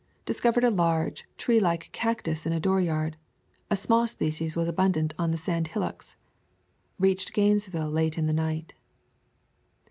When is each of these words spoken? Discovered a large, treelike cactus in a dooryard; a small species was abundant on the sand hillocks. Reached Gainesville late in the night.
Discovered 0.25 0.63
a 0.63 0.71
large, 0.71 1.25
treelike 1.37 1.91
cactus 1.91 2.47
in 2.47 2.53
a 2.53 2.59
dooryard; 2.59 3.17
a 3.69 3.75
small 3.75 4.07
species 4.07 4.55
was 4.55 4.67
abundant 4.67 5.13
on 5.19 5.29
the 5.29 5.37
sand 5.37 5.67
hillocks. 5.67 6.15
Reached 6.97 7.33
Gainesville 7.33 7.91
late 7.91 8.17
in 8.17 8.25
the 8.25 8.33
night. 8.33 8.73